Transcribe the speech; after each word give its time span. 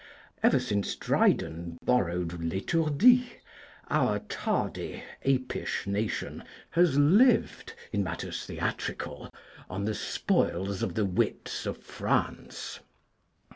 Ever 0.41 0.59
since 0.59 0.95
Dryden 0.95 1.77
borrowed 1.85 2.31
'L'Etourdi,' 2.43 3.39
our 3.91 4.17
tardy 4.17 5.03
apish 5.23 5.85
nation 5.85 6.43
has 6.71 6.97
lived 6.97 7.75
(in 7.93 8.03
matters 8.03 8.43
theatrical) 8.47 9.31
on 9.69 9.85
the 9.85 9.93
spoils 9.93 10.81
of 10.81 10.95
the 10.95 11.05
wits 11.05 11.67
of 11.67 11.77
France. 11.77 12.79